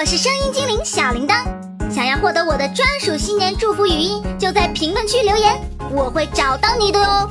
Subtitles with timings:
[0.00, 1.44] 我是声音精灵小铃铛。
[1.90, 5.60] 想要获得我的专属新年祝福语音就在评论区留言
[5.90, 7.28] 我会找到你的哦。